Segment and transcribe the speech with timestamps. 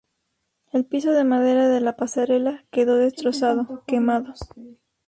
[0.71, 4.33] El piso de madera de la pasarela quedó destrozado, quemado.